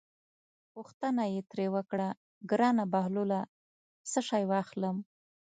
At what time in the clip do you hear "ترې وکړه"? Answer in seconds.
1.51-2.09